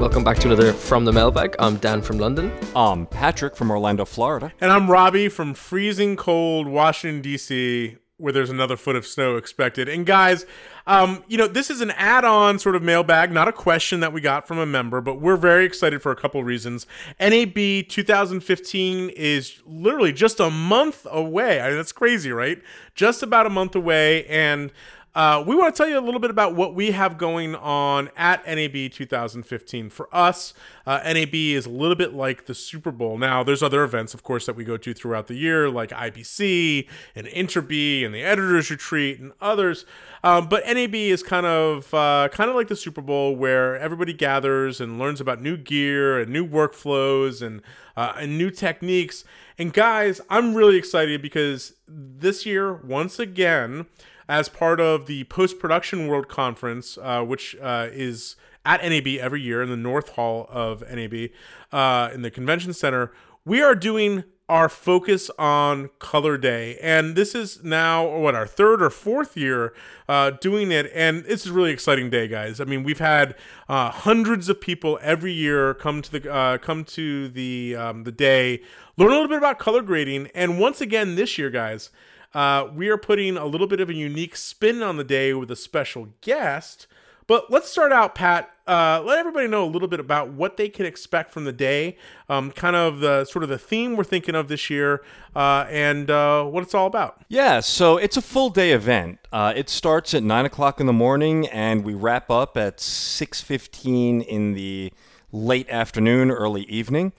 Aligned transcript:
Welcome 0.00 0.24
back 0.24 0.38
to 0.38 0.46
another 0.46 0.72
From 0.72 1.04
the 1.04 1.12
Mailbag. 1.12 1.56
I'm 1.58 1.76
Dan 1.76 2.00
from 2.00 2.16
London. 2.16 2.50
I'm 2.74 3.04
Patrick 3.04 3.54
from 3.54 3.70
Orlando, 3.70 4.06
Florida. 4.06 4.50
And 4.58 4.72
I'm 4.72 4.90
Robbie 4.90 5.28
from 5.28 5.52
freezing 5.52 6.16
cold 6.16 6.66
Washington, 6.66 7.20
D.C., 7.20 7.98
where 8.16 8.32
there's 8.32 8.48
another 8.48 8.78
foot 8.78 8.96
of 8.96 9.06
snow 9.06 9.36
expected. 9.36 9.90
And 9.90 10.06
guys, 10.06 10.46
um, 10.86 11.22
you 11.28 11.36
know, 11.36 11.46
this 11.46 11.68
is 11.68 11.82
an 11.82 11.90
add 11.92 12.24
on 12.24 12.58
sort 12.58 12.76
of 12.76 12.82
mailbag, 12.82 13.30
not 13.30 13.46
a 13.46 13.52
question 13.52 14.00
that 14.00 14.10
we 14.10 14.22
got 14.22 14.48
from 14.48 14.58
a 14.58 14.64
member, 14.64 15.02
but 15.02 15.20
we're 15.20 15.36
very 15.36 15.66
excited 15.66 16.00
for 16.00 16.12
a 16.12 16.16
couple 16.16 16.42
reasons. 16.42 16.86
NAB 17.20 17.54
2015 17.54 19.10
is 19.10 19.60
literally 19.66 20.14
just 20.14 20.40
a 20.40 20.48
month 20.48 21.06
away. 21.10 21.60
I 21.60 21.68
mean, 21.68 21.76
that's 21.76 21.92
crazy, 21.92 22.32
right? 22.32 22.62
Just 22.94 23.22
about 23.22 23.44
a 23.44 23.50
month 23.50 23.74
away. 23.74 24.24
And 24.26 24.72
uh, 25.12 25.42
we 25.44 25.56
want 25.56 25.74
to 25.74 25.76
tell 25.76 25.88
you 25.88 25.98
a 25.98 26.00
little 26.00 26.20
bit 26.20 26.30
about 26.30 26.54
what 26.54 26.72
we 26.72 26.92
have 26.92 27.18
going 27.18 27.56
on 27.56 28.10
at 28.16 28.46
NAB 28.46 28.92
2015. 28.92 29.90
For 29.90 30.08
us, 30.12 30.54
uh, 30.86 31.00
NAB 31.04 31.34
is 31.34 31.66
a 31.66 31.70
little 31.70 31.96
bit 31.96 32.14
like 32.14 32.46
the 32.46 32.54
Super 32.54 32.92
Bowl. 32.92 33.18
Now, 33.18 33.42
there's 33.42 33.62
other 33.62 33.82
events, 33.82 34.14
of 34.14 34.22
course, 34.22 34.46
that 34.46 34.54
we 34.54 34.62
go 34.62 34.76
to 34.76 34.94
throughout 34.94 35.26
the 35.26 35.34
year, 35.34 35.68
like 35.68 35.90
IBC 35.90 36.88
and 37.16 37.26
Interbee 37.26 38.04
and 38.04 38.14
the 38.14 38.22
Editors 38.22 38.70
Retreat 38.70 39.18
and 39.18 39.32
others. 39.40 39.84
Um, 40.22 40.48
but 40.48 40.64
NAB 40.64 40.94
is 40.94 41.24
kind 41.24 41.46
of 41.46 41.92
uh, 41.92 42.28
kind 42.30 42.48
of 42.48 42.54
like 42.54 42.68
the 42.68 42.76
Super 42.76 43.02
Bowl, 43.02 43.34
where 43.34 43.76
everybody 43.78 44.12
gathers 44.12 44.80
and 44.80 44.98
learns 45.00 45.20
about 45.20 45.42
new 45.42 45.56
gear 45.56 46.20
and 46.20 46.32
new 46.32 46.46
workflows 46.46 47.44
and 47.44 47.62
uh, 47.96 48.12
and 48.16 48.38
new 48.38 48.50
techniques. 48.50 49.24
And 49.58 49.72
guys, 49.72 50.20
I'm 50.30 50.54
really 50.54 50.76
excited 50.76 51.20
because 51.20 51.72
this 51.88 52.46
year, 52.46 52.74
once 52.74 53.18
again 53.18 53.86
as 54.30 54.48
part 54.48 54.78
of 54.78 55.06
the 55.06 55.24
Post 55.24 55.58
Production 55.58 56.06
World 56.06 56.28
Conference, 56.28 56.96
uh, 57.02 57.20
which 57.24 57.56
uh, 57.60 57.88
is 57.90 58.36
at 58.64 58.80
NAB 58.80 59.08
every 59.20 59.40
year 59.40 59.60
in 59.60 59.70
the 59.70 59.76
North 59.76 60.10
Hall 60.10 60.46
of 60.48 60.88
NAB 60.88 61.30
uh, 61.72 62.10
in 62.14 62.22
the 62.22 62.30
Convention 62.30 62.72
Center. 62.72 63.10
We 63.44 63.60
are 63.60 63.74
doing 63.74 64.22
our 64.48 64.68
focus 64.68 65.30
on 65.36 65.90
Color 65.98 66.38
Day, 66.38 66.78
and 66.80 67.16
this 67.16 67.34
is 67.34 67.64
now 67.64 68.06
what 68.06 68.36
our 68.36 68.46
third 68.46 68.80
or 68.80 68.90
fourth 68.90 69.36
year 69.36 69.74
uh, 70.08 70.30
doing 70.30 70.70
it, 70.70 70.88
and 70.94 71.24
it's 71.26 71.46
a 71.46 71.52
really 71.52 71.72
exciting 71.72 72.08
day, 72.08 72.28
guys. 72.28 72.60
I 72.60 72.64
mean, 72.64 72.84
we've 72.84 73.00
had 73.00 73.34
uh, 73.68 73.90
hundreds 73.90 74.48
of 74.48 74.60
people 74.60 74.96
every 75.02 75.32
year 75.32 75.74
come 75.74 76.02
to 76.02 76.20
the 76.20 76.32
uh, 76.32 76.58
come 76.58 76.84
to 76.84 77.28
the 77.28 77.74
um, 77.74 78.04
the 78.04 78.12
day, 78.12 78.62
learn 78.96 79.08
a 79.08 79.12
little 79.12 79.28
bit 79.28 79.38
about 79.38 79.58
color 79.58 79.82
grading, 79.82 80.28
and 80.36 80.60
once 80.60 80.80
again 80.80 81.16
this 81.16 81.36
year, 81.36 81.50
guys. 81.50 81.90
Uh, 82.34 82.68
we 82.74 82.88
are 82.88 82.96
putting 82.98 83.36
a 83.36 83.46
little 83.46 83.66
bit 83.66 83.80
of 83.80 83.90
a 83.90 83.94
unique 83.94 84.36
spin 84.36 84.82
on 84.82 84.96
the 84.96 85.04
day 85.04 85.34
with 85.34 85.50
a 85.50 85.56
special 85.56 86.08
guest. 86.20 86.86
But 87.26 87.48
let's 87.48 87.70
start 87.70 87.92
out, 87.92 88.16
Pat. 88.16 88.50
Uh, 88.66 89.02
let 89.04 89.18
everybody 89.18 89.46
know 89.46 89.64
a 89.64 89.70
little 89.70 89.86
bit 89.86 90.00
about 90.00 90.30
what 90.30 90.56
they 90.56 90.68
can 90.68 90.84
expect 90.84 91.30
from 91.32 91.44
the 91.44 91.52
day, 91.52 91.96
um, 92.28 92.50
kind 92.50 92.74
of 92.74 92.98
the 92.98 93.24
sort 93.24 93.44
of 93.44 93.48
the 93.48 93.58
theme 93.58 93.96
we're 93.96 94.02
thinking 94.02 94.34
of 94.34 94.48
this 94.48 94.68
year, 94.68 95.02
uh, 95.36 95.64
and 95.68 96.10
uh, 96.10 96.44
what 96.44 96.62
it's 96.64 96.74
all 96.74 96.86
about. 96.86 97.22
Yeah, 97.28 97.60
so 97.60 97.98
it's 97.98 98.16
a 98.16 98.22
full 98.22 98.50
day 98.50 98.72
event. 98.72 99.20
Uh, 99.32 99.52
it 99.54 99.68
starts 99.68 100.12
at 100.12 100.24
nine 100.24 100.44
o'clock 100.44 100.80
in 100.80 100.86
the 100.86 100.92
morning, 100.92 101.46
and 101.48 101.84
we 101.84 101.94
wrap 101.94 102.30
up 102.30 102.56
at 102.56 102.80
six 102.80 103.40
fifteen 103.40 104.22
in 104.22 104.54
the 104.54 104.92
late 105.32 105.68
afternoon, 105.70 106.32
early 106.32 106.62
evening. 106.62 107.12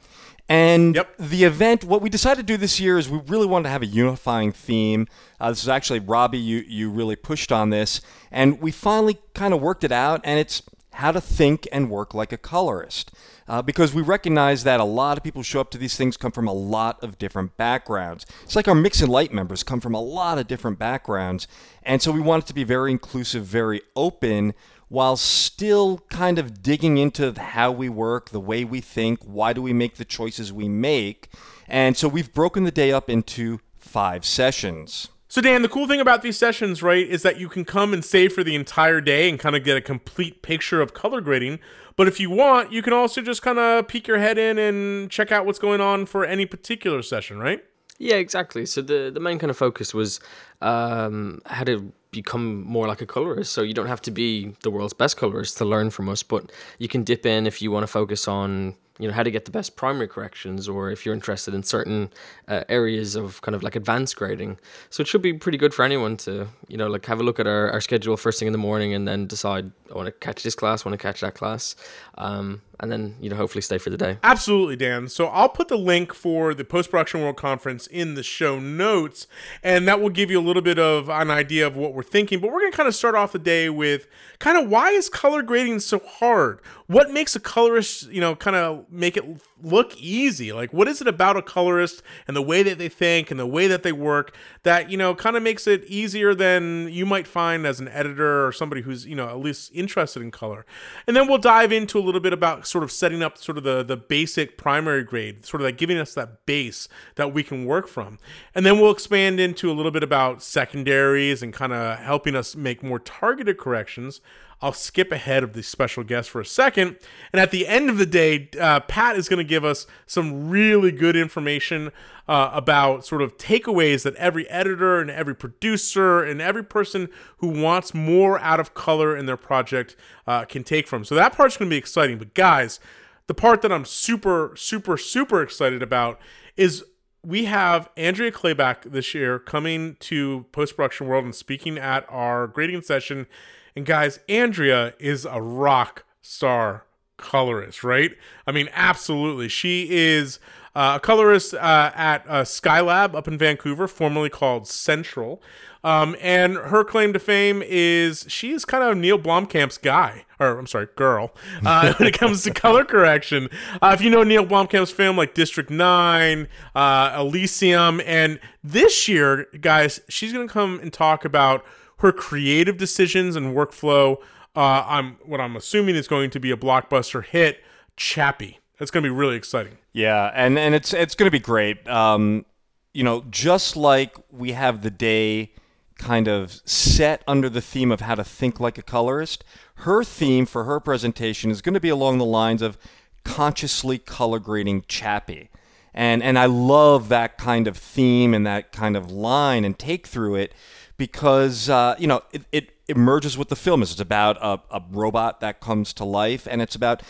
And 0.49 0.95
yep. 0.95 1.15
the 1.17 1.45
event, 1.45 1.85
what 1.85 2.01
we 2.01 2.09
decided 2.09 2.45
to 2.45 2.53
do 2.53 2.57
this 2.57 2.79
year 2.79 2.97
is 2.97 3.07
we 3.07 3.19
really 3.27 3.47
wanted 3.47 3.63
to 3.63 3.69
have 3.69 3.81
a 3.81 3.85
unifying 3.85 4.51
theme. 4.51 5.07
Uh, 5.39 5.49
this 5.49 5.63
is 5.63 5.69
actually 5.69 5.99
Robbie, 5.99 6.39
you 6.39 6.63
you 6.67 6.89
really 6.89 7.15
pushed 7.15 7.51
on 7.51 7.69
this, 7.69 8.01
and 8.31 8.61
we 8.61 8.71
finally 8.71 9.17
kind 9.33 9.53
of 9.53 9.61
worked 9.61 9.83
it 9.83 9.91
out. 9.91 10.19
And 10.23 10.39
it's 10.39 10.61
how 10.95 11.13
to 11.13 11.21
think 11.21 11.67
and 11.71 11.89
work 11.89 12.13
like 12.13 12.33
a 12.33 12.37
colorist, 12.37 13.11
uh, 13.47 13.61
because 13.61 13.93
we 13.93 14.01
recognize 14.01 14.65
that 14.65 14.81
a 14.81 14.83
lot 14.83 15.17
of 15.17 15.23
people 15.23 15.41
show 15.41 15.61
up 15.61 15.71
to 15.71 15.77
these 15.77 15.95
things 15.95 16.17
come 16.17 16.33
from 16.33 16.49
a 16.49 16.53
lot 16.53 17.01
of 17.01 17.17
different 17.17 17.55
backgrounds. 17.55 18.25
It's 18.43 18.57
like 18.57 18.67
our 18.67 18.75
Mixing 18.75 19.07
Light 19.07 19.31
members 19.31 19.63
come 19.63 19.79
from 19.79 19.95
a 19.95 20.01
lot 20.01 20.37
of 20.37 20.47
different 20.47 20.77
backgrounds, 20.77 21.47
and 21.83 22.01
so 22.01 22.11
we 22.11 22.19
want 22.19 22.43
it 22.43 22.47
to 22.47 22.53
be 22.53 22.65
very 22.65 22.91
inclusive, 22.91 23.45
very 23.45 23.81
open 23.95 24.53
while 24.91 25.15
still 25.15 25.99
kind 26.09 26.37
of 26.37 26.61
digging 26.61 26.97
into 26.97 27.31
how 27.39 27.71
we 27.71 27.87
work, 27.87 28.31
the 28.31 28.41
way 28.41 28.65
we 28.65 28.81
think, 28.81 29.23
why 29.23 29.53
do 29.53 29.61
we 29.61 29.71
make 29.71 29.95
the 29.95 30.03
choices 30.03 30.51
we 30.51 30.67
make. 30.67 31.29
And 31.65 31.95
so 31.95 32.09
we've 32.09 32.33
broken 32.33 32.65
the 32.65 32.71
day 32.71 32.91
up 32.91 33.09
into 33.09 33.61
five 33.79 34.25
sessions. 34.25 35.07
So, 35.29 35.39
Dan, 35.39 35.61
the 35.61 35.69
cool 35.69 35.87
thing 35.87 36.01
about 36.01 36.23
these 36.23 36.37
sessions, 36.37 36.83
right, 36.83 37.07
is 37.07 37.21
that 37.21 37.39
you 37.39 37.47
can 37.47 37.63
come 37.63 37.93
and 37.93 38.03
stay 38.03 38.27
for 38.27 38.43
the 38.43 38.53
entire 38.53 38.99
day 38.99 39.29
and 39.29 39.39
kind 39.39 39.55
of 39.55 39.63
get 39.63 39.77
a 39.77 39.81
complete 39.81 40.41
picture 40.41 40.81
of 40.81 40.93
color 40.93 41.21
grading. 41.21 41.59
But 41.95 42.09
if 42.09 42.19
you 42.19 42.29
want, 42.29 42.73
you 42.73 42.81
can 42.81 42.91
also 42.91 43.21
just 43.21 43.41
kind 43.41 43.59
of 43.59 43.87
peek 43.87 44.09
your 44.09 44.17
head 44.19 44.37
in 44.37 44.57
and 44.57 45.09
check 45.09 45.31
out 45.31 45.45
what's 45.45 45.57
going 45.57 45.79
on 45.79 46.05
for 46.05 46.25
any 46.25 46.45
particular 46.45 47.01
session, 47.01 47.39
right? 47.39 47.63
Yeah, 47.97 48.15
exactly. 48.15 48.65
So 48.65 48.81
the 48.81 49.11
the 49.13 49.19
main 49.19 49.37
kind 49.37 49.51
of 49.51 49.57
focus 49.57 49.93
was 49.93 50.19
um, 50.61 51.41
how 51.45 51.63
to 51.63 51.91
become 52.11 52.63
more 52.63 52.87
like 52.87 53.01
a 53.01 53.05
colorist. 53.05 53.53
So 53.53 53.61
you 53.61 53.73
don't 53.73 53.87
have 53.87 54.01
to 54.03 54.11
be 54.11 54.53
the 54.63 54.71
world's 54.71 54.93
best 54.93 55.17
colorist 55.17 55.57
to 55.59 55.65
learn 55.65 55.89
from 55.89 56.09
us, 56.09 56.23
but 56.23 56.51
you 56.77 56.87
can 56.87 57.03
dip 57.03 57.25
in 57.25 57.47
if 57.47 57.61
you 57.61 57.71
want 57.71 57.83
to 57.83 57.87
focus 57.87 58.27
on 58.27 58.75
you 59.01 59.07
know 59.07 59.13
how 59.15 59.23
to 59.23 59.31
get 59.31 59.45
the 59.45 59.51
best 59.51 59.75
primary 59.75 60.07
corrections 60.07 60.69
or 60.69 60.91
if 60.91 61.05
you're 61.05 61.15
interested 61.15 61.55
in 61.55 61.63
certain 61.63 62.11
uh, 62.47 62.63
areas 62.69 63.15
of 63.15 63.41
kind 63.41 63.55
of 63.55 63.63
like 63.63 63.75
advanced 63.75 64.15
grading. 64.15 64.59
So 64.91 65.01
it 65.01 65.07
should 65.07 65.23
be 65.23 65.33
pretty 65.33 65.57
good 65.57 65.73
for 65.73 65.83
anyone 65.83 66.17
to 66.17 66.47
you 66.67 66.77
know 66.77 66.87
like 66.87 67.05
have 67.07 67.19
a 67.19 67.23
look 67.23 67.39
at 67.39 67.47
our, 67.47 67.71
our 67.71 67.81
schedule 67.81 68.17
first 68.17 68.37
thing 68.37 68.47
in 68.47 68.51
the 68.51 68.59
morning 68.59 68.93
and 68.93 69.07
then 69.07 69.25
decide 69.25 69.71
i 69.89 69.95
want 69.95 70.05
to 70.05 70.11
catch 70.11 70.43
this 70.43 70.55
class 70.55 70.85
want 70.85 70.93
to 70.93 71.01
catch 71.01 71.21
that 71.21 71.33
class 71.33 71.75
um, 72.17 72.61
and 72.79 72.91
then 72.91 73.15
you 73.19 73.29
know 73.29 73.35
hopefully 73.35 73.61
stay 73.61 73.77
for 73.79 73.89
the 73.89 73.97
day. 73.97 74.17
Absolutely 74.23 74.75
dan. 74.75 75.07
So 75.07 75.27
i'll 75.27 75.49
put 75.49 75.67
the 75.67 75.77
link 75.77 76.13
for 76.13 76.53
the 76.53 76.63
post-production 76.63 77.21
world 77.21 77.37
conference 77.37 77.87
in 77.87 78.13
the 78.13 78.23
show 78.23 78.59
notes 78.59 79.25
and 79.63 79.87
that 79.87 79.99
will 79.99 80.09
give 80.09 80.29
you 80.29 80.39
a 80.39 80.45
little 80.45 80.50
bit 80.59 80.79
of 80.79 81.07
an 81.09 81.29
idea 81.29 81.65
of 81.65 81.75
what 81.75 81.93
we're 81.93 82.03
thinking 82.03 82.39
but 82.39 82.51
we're 82.51 82.59
going 82.59 82.71
to 82.71 82.75
kind 82.75 82.87
of 82.87 82.95
start 82.95 83.13
off 83.13 83.31
the 83.31 83.39
day 83.39 83.69
with 83.69 84.07
kind 84.39 84.57
of 84.57 84.67
why 84.67 84.89
is 84.89 85.07
color 85.07 85.43
grading 85.43 85.79
so 85.79 85.99
hard 85.99 86.59
what 86.91 87.09
makes 87.11 87.35
a 87.35 87.39
colorist 87.39 88.09
you 88.09 88.19
know 88.19 88.35
kind 88.35 88.55
of 88.55 88.85
make 88.91 89.15
it 89.17 89.25
look 89.63 89.95
easy. 89.97 90.51
Like, 90.51 90.73
what 90.73 90.87
is 90.87 91.01
it 91.01 91.07
about 91.07 91.37
a 91.37 91.41
colorist 91.41 92.01
and 92.27 92.35
the 92.35 92.41
way 92.41 92.63
that 92.63 92.77
they 92.77 92.89
think 92.89 93.31
and 93.31 93.39
the 93.39 93.45
way 93.45 93.67
that 93.67 93.83
they 93.83 93.91
work 93.91 94.35
that, 94.63 94.89
you 94.89 94.97
know, 94.97 95.15
kind 95.15 95.35
of 95.35 95.43
makes 95.43 95.67
it 95.67 95.83
easier 95.85 96.33
than 96.33 96.89
you 96.89 97.05
might 97.05 97.27
find 97.27 97.65
as 97.65 97.79
an 97.79 97.87
editor 97.87 98.45
or 98.45 98.51
somebody 98.51 98.81
who's, 98.81 99.05
you 99.05 99.15
know, 99.15 99.29
at 99.29 99.39
least 99.39 99.71
interested 99.73 100.21
in 100.21 100.31
color. 100.31 100.65
And 101.07 101.15
then 101.15 101.27
we'll 101.27 101.37
dive 101.37 101.71
into 101.71 101.99
a 101.99 102.01
little 102.01 102.21
bit 102.21 102.33
about 102.33 102.67
sort 102.67 102.83
of 102.83 102.91
setting 102.91 103.21
up 103.21 103.37
sort 103.37 103.57
of 103.57 103.63
the, 103.63 103.83
the 103.83 103.97
basic 103.97 104.57
primary 104.57 105.03
grade, 105.03 105.45
sort 105.45 105.61
of 105.61 105.65
like 105.65 105.77
giving 105.77 105.97
us 105.97 106.13
that 106.13 106.45
base 106.45 106.87
that 107.15 107.33
we 107.33 107.43
can 107.43 107.65
work 107.65 107.87
from. 107.87 108.19
And 108.55 108.65
then 108.65 108.79
we'll 108.79 108.91
expand 108.91 109.39
into 109.39 109.71
a 109.71 109.73
little 109.73 109.91
bit 109.91 110.03
about 110.03 110.41
secondaries 110.41 111.43
and 111.43 111.53
kind 111.53 111.73
of 111.73 111.99
helping 111.99 112.35
us 112.35 112.55
make 112.55 112.83
more 112.83 112.99
targeted 112.99 113.57
corrections. 113.57 114.21
I'll 114.61 114.73
skip 114.73 115.11
ahead 115.11 115.43
of 115.43 115.53
the 115.53 115.63
special 115.63 116.03
guest 116.03 116.29
for 116.29 116.39
a 116.39 116.45
second. 116.45 116.97
And 117.33 117.39
at 117.39 117.51
the 117.51 117.67
end 117.67 117.89
of 117.89 117.97
the 117.97 118.05
day, 118.05 118.49
uh, 118.59 118.81
Pat 118.81 119.15
is 119.15 119.27
going 119.27 119.39
to 119.39 119.43
give 119.43 119.65
us 119.65 119.87
some 120.05 120.49
really 120.49 120.91
good 120.91 121.15
information 121.15 121.91
uh, 122.27 122.51
about 122.53 123.05
sort 123.05 123.21
of 123.21 123.37
takeaways 123.37 124.03
that 124.03 124.15
every 124.15 124.47
editor 124.49 125.01
and 125.01 125.09
every 125.09 125.35
producer 125.35 126.21
and 126.21 126.41
every 126.41 126.63
person 126.63 127.09
who 127.37 127.47
wants 127.47 127.93
more 127.93 128.39
out 128.39 128.59
of 128.59 128.73
color 128.73 129.17
in 129.17 129.25
their 129.25 129.37
project 129.37 129.95
uh, 130.27 130.45
can 130.45 130.63
take 130.63 130.87
from. 130.87 131.03
So 131.03 131.15
that 131.15 131.33
part's 131.33 131.57
going 131.57 131.69
to 131.69 131.73
be 131.73 131.79
exciting. 131.79 132.19
But 132.19 132.35
guys, 132.35 132.79
the 133.27 133.33
part 133.33 133.61
that 133.63 133.71
I'm 133.71 133.85
super, 133.85 134.53
super, 134.55 134.95
super 134.95 135.41
excited 135.41 135.81
about 135.81 136.19
is 136.55 136.83
we 137.23 137.45
have 137.45 137.89
Andrea 137.95 138.31
Chlebak 138.31 138.91
this 138.91 139.13
year 139.13 139.39
coming 139.39 139.95
to 140.01 140.45
Post 140.51 140.75
Production 140.75 141.07
World 141.07 141.25
and 141.25 141.35
speaking 141.35 141.77
at 141.77 142.05
our 142.09 142.47
grading 142.47 142.81
session 142.81 143.27
and 143.75 143.85
guys, 143.85 144.19
Andrea 144.27 144.93
is 144.99 145.25
a 145.25 145.41
rock 145.41 146.03
star 146.21 146.85
colorist, 147.17 147.83
right? 147.83 148.11
I 148.45 148.51
mean, 148.51 148.69
absolutely. 148.73 149.47
She 149.47 149.87
is 149.89 150.39
uh, 150.75 150.93
a 150.95 150.99
colorist 150.99 151.53
uh, 151.53 151.91
at 151.95 152.25
uh, 152.27 152.43
Skylab 152.43 153.15
up 153.15 153.27
in 153.27 153.37
Vancouver, 153.37 153.87
formerly 153.87 154.29
called 154.29 154.67
Central. 154.67 155.41
Um, 155.83 156.15
and 156.21 156.55
her 156.55 156.83
claim 156.83 157.11
to 157.13 157.19
fame 157.19 157.63
is 157.65 158.25
she 158.27 158.51
is 158.51 158.65
kind 158.65 158.83
of 158.83 158.95
Neil 158.97 159.17
Blomkamp's 159.17 159.79
guy, 159.79 160.25
or 160.39 160.59
I'm 160.59 160.67
sorry, 160.67 160.87
girl, 160.95 161.33
uh, 161.65 161.93
when 161.97 162.07
it 162.07 162.17
comes 162.17 162.43
to 162.43 162.51
color 162.51 162.85
correction. 162.85 163.49
Uh, 163.81 163.91
if 163.93 164.01
you 164.01 164.09
know 164.11 164.23
Neil 164.23 164.45
Blomkamp's 164.45 164.91
film 164.91 165.17
like 165.17 165.33
District 165.33 165.69
9, 165.69 166.47
uh, 166.75 167.17
Elysium, 167.19 167.99
and 168.05 168.39
this 168.63 169.07
year, 169.07 169.47
guys, 169.59 170.01
she's 170.07 170.31
going 170.31 170.47
to 170.47 170.53
come 170.53 170.79
and 170.81 170.93
talk 170.93 171.25
about 171.25 171.65
her 172.01 172.11
creative 172.11 172.77
decisions 172.77 173.35
and 173.35 173.55
workflow. 173.55 174.17
Uh, 174.55 174.83
I'm 174.85 175.17
what 175.23 175.39
I'm 175.39 175.55
assuming 175.55 175.95
is 175.95 176.07
going 176.07 176.29
to 176.31 176.39
be 176.39 176.51
a 176.51 176.57
blockbuster 176.57 177.23
hit. 177.23 177.63
Chappie. 177.95 178.59
That's 178.79 178.89
going 178.89 179.03
to 179.03 179.09
be 179.09 179.15
really 179.15 179.35
exciting. 179.35 179.77
Yeah, 179.93 180.31
and 180.33 180.57
and 180.57 180.75
it's 180.75 180.93
it's 180.93 181.15
going 181.15 181.27
to 181.27 181.31
be 181.31 181.39
great. 181.39 181.87
Um, 181.87 182.45
you 182.93 183.03
know, 183.03 183.23
just 183.29 183.77
like 183.77 184.15
we 184.31 184.51
have 184.51 184.81
the 184.81 184.91
day 184.91 185.51
kind 185.97 186.27
of 186.27 186.59
set 186.65 187.23
under 187.27 187.47
the 187.47 187.61
theme 187.61 187.91
of 187.91 188.01
how 188.01 188.15
to 188.15 188.23
think 188.23 188.59
like 188.59 188.77
a 188.77 188.81
colorist. 188.81 189.43
Her 189.75 190.03
theme 190.03 190.45
for 190.45 190.63
her 190.63 190.79
presentation 190.79 191.51
is 191.51 191.61
going 191.61 191.75
to 191.75 191.79
be 191.79 191.89
along 191.89 192.17
the 192.17 192.25
lines 192.25 192.61
of 192.61 192.77
consciously 193.23 193.99
color 193.99 194.39
grading 194.39 194.85
Chappie. 194.87 195.49
And, 195.93 196.23
and 196.23 196.39
I 196.39 196.45
love 196.45 197.09
that 197.09 197.37
kind 197.37 197.67
of 197.67 197.77
theme 197.77 198.33
and 198.33 198.45
that 198.47 198.71
kind 198.71 198.95
of 198.95 199.11
line 199.11 199.65
and 199.65 199.77
take 199.77 200.07
through 200.07 200.35
it 200.35 200.53
because, 200.97 201.69
uh, 201.69 201.95
you 201.99 202.07
know, 202.07 202.21
it, 202.31 202.43
it, 202.51 202.71
it 202.87 202.95
merges 202.95 203.37
with 203.37 203.49
the 203.49 203.55
film. 203.55 203.81
It's 203.81 203.99
about 203.99 204.37
a, 204.37 204.61
a 204.71 204.81
robot 204.89 205.41
that 205.41 205.59
comes 205.59 205.93
to 205.93 206.05
life 206.05 206.47
and 206.49 206.61
it's 206.61 206.75
about 206.75 207.03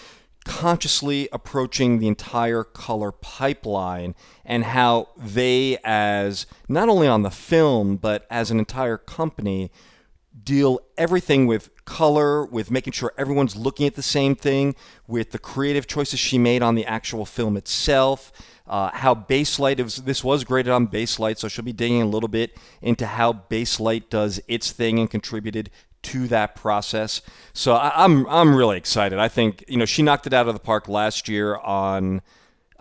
consciously 0.44 1.30
approaching 1.32 2.00
the 2.00 2.08
entire 2.08 2.64
color 2.64 3.12
pipeline 3.12 4.16
and 4.44 4.64
how 4.64 5.10
they 5.16 5.78
as 5.84 6.48
not 6.68 6.90
only 6.90 7.08
on 7.08 7.22
the 7.22 7.30
film 7.30 7.96
but 7.96 8.26
as 8.30 8.50
an 8.50 8.58
entire 8.58 8.98
company 8.98 9.70
deal 10.44 10.80
everything 10.98 11.46
with 11.46 11.70
color 11.86 12.46
with 12.46 12.72
making 12.72 12.94
sure 12.94 13.14
everyone's 13.18 13.56
looking 13.56 13.86
at 13.86 13.96
the 13.96 14.02
same 14.02 14.36
thing 14.36 14.76
with 15.08 15.32
the 15.32 15.40
creative 15.40 15.88
choices 15.88 16.20
she 16.20 16.38
made 16.38 16.62
on 16.62 16.76
the 16.76 16.86
actual 16.86 17.26
film 17.26 17.58
itself 17.58 18.32
uh, 18.72 18.90
how 18.94 19.14
Baselight 19.14 19.80
it 19.80 19.84
was, 19.84 19.98
this 19.98 20.24
was 20.24 20.46
graded 20.46 20.72
on 20.72 20.88
Baselight, 20.88 21.38
so 21.38 21.50
she'll 21.50 21.66
be 21.66 21.74
digging 21.74 22.02
a 22.02 22.06
little 22.06 22.30
bit 22.30 22.58
into 22.82 23.06
how 23.06 23.34
Baselight 23.34 24.10
does 24.10 24.40
its 24.48 24.72
thing 24.72 24.98
and 24.98 25.12
contributed 25.12 25.70
to 26.04 26.26
that 26.30 26.56
process. 26.56 27.22
So 27.54 27.74
I, 27.74 27.92
I'm, 28.06 28.26
I'm 28.28 28.56
really 28.56 28.78
excited. 28.78 29.20
I 29.20 29.28
think 29.28 29.66
you 29.68 29.76
know 29.76 29.86
she 29.86 30.02
knocked 30.02 30.26
it 30.26 30.34
out 30.34 30.48
of 30.48 30.54
the 30.54 30.60
park 30.62 30.88
last 30.88 31.28
year 31.28 31.58
on 31.58 32.22